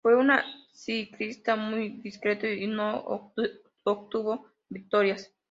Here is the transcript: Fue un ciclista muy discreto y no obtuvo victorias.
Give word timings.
Fue 0.03 0.15
un 0.15 0.31
ciclista 0.73 1.55
muy 1.55 1.89
discreto 1.89 2.47
y 2.47 2.65
no 2.65 3.29
obtuvo 3.83 4.47
victorias. 4.67 5.31